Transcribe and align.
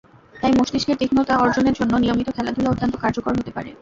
তাই 0.35 0.53
মস্তিষ্কের 0.57 0.99
তীক্ষ্ণতা 0.99 1.33
অর্জনের 1.37 1.75
জন্য 1.79 1.93
নিয়মিত 1.97 2.27
খেলাধুলা 2.29 2.71
অত্যন্ত 2.71 2.95
কার্যকর 2.97 3.33
হতে 3.39 3.51
পারে। 3.51 3.69